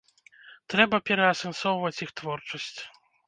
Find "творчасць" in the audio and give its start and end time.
2.21-2.75